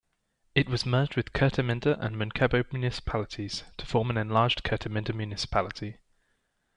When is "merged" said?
0.83-1.15